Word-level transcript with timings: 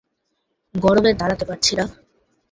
গরমে 0.75 1.11
দাঁড়াতে 1.13 1.45
পারছি 1.45 1.73
না। 1.75 1.85